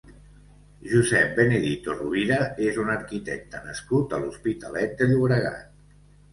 Josep 0.93 1.35
Benedito 1.39 1.97
Rovira 1.99 2.39
és 2.69 2.81
un 2.85 2.91
arquitecte 2.95 3.63
nascut 3.69 4.19
a 4.19 4.23
l'Hospitalet 4.27 4.99
de 5.03 5.13
Llobregat. 5.15 5.73